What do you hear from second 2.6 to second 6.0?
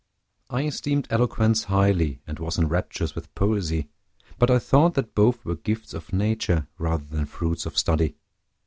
raptures with poesy; but I thought that both were gifts